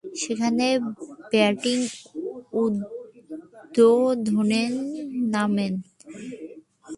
সেখানে 0.03 0.67
ব্যাটিং 1.31 1.77
উদ্বোধনে 3.73 4.63
নামেন। 5.33 5.73